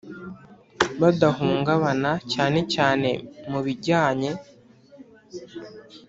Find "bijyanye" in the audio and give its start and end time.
3.65-4.29